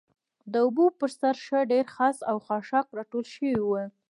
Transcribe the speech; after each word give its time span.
د 0.51 0.53
اوبو 0.65 0.85
پر 0.99 1.09
سر 1.19 1.35
ښه 1.45 1.59
ډېر 1.71 1.85
خس 1.95 2.17
او 2.29 2.37
خاشاک 2.45 2.87
راټول 2.97 3.25
شوي 3.33 3.55
و. 3.61 3.69